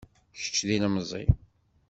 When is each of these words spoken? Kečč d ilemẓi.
Kečč 0.39 0.57
d 0.67 0.69
ilemẓi. 0.75 1.25